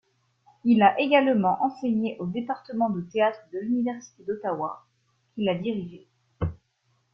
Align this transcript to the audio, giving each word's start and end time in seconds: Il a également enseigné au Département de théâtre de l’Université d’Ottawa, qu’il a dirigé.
Il 0.63 0.81
a 0.81 0.99
également 0.99 1.61
enseigné 1.63 2.17
au 2.17 2.25
Département 2.25 2.89
de 2.89 3.01
théâtre 3.01 3.37
de 3.53 3.59
l’Université 3.59 4.23
d’Ottawa, 4.23 4.83
qu’il 5.35 5.47
a 5.47 5.53
dirigé. 5.53 6.07